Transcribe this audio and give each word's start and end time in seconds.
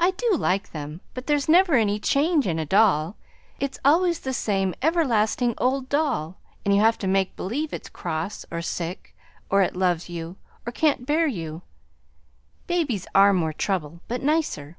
"I 0.00 0.10
do 0.10 0.30
like 0.36 0.72
them, 0.72 1.02
but 1.14 1.28
there's 1.28 1.48
never 1.48 1.74
any 1.74 2.00
change 2.00 2.48
in 2.48 2.58
a 2.58 2.66
doll; 2.66 3.16
it's 3.60 3.78
always 3.84 4.18
the 4.18 4.32
same 4.32 4.74
everlasting 4.82 5.54
old 5.56 5.88
doll, 5.88 6.38
and 6.64 6.74
you 6.74 6.80
have 6.80 6.98
to 6.98 7.06
make 7.06 7.36
believe 7.36 7.72
it's 7.72 7.88
cross 7.88 8.44
or 8.50 8.60
sick, 8.60 9.16
or 9.48 9.62
it 9.62 9.76
loves 9.76 10.08
you, 10.08 10.36
or 10.66 10.72
can't 10.72 11.06
bear 11.06 11.28
you. 11.28 11.62
Babies 12.66 13.06
are 13.14 13.32
more 13.32 13.52
trouble, 13.52 14.00
but 14.08 14.20
nicer." 14.20 14.78